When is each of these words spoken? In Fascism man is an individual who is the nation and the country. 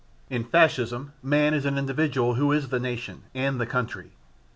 In 0.31 0.45
Fascism 0.45 1.13
man 1.21 1.53
is 1.53 1.63
an 1.63 1.77
individual 1.77 2.33
who 2.33 2.51
is 2.51 2.69
the 2.69 2.79
nation 2.79 3.25
and 3.35 3.61
the 3.61 3.67
country. 3.67 4.13